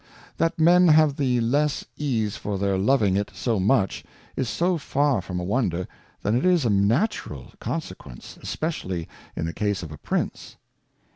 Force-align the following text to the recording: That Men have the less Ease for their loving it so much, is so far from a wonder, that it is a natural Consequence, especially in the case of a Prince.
That 0.37 0.57
Men 0.57 0.87
have 0.87 1.15
the 1.15 1.39
less 1.41 1.85
Ease 1.95 2.35
for 2.35 2.57
their 2.57 2.75
loving 2.75 3.15
it 3.15 3.29
so 3.35 3.59
much, 3.59 4.03
is 4.35 4.49
so 4.49 4.79
far 4.79 5.21
from 5.21 5.39
a 5.39 5.43
wonder, 5.43 5.87
that 6.23 6.33
it 6.33 6.43
is 6.43 6.65
a 6.65 6.71
natural 6.71 7.51
Consequence, 7.59 8.39
especially 8.41 9.07
in 9.35 9.45
the 9.45 9.53
case 9.53 9.83
of 9.83 9.91
a 9.91 9.99
Prince. 9.99 10.55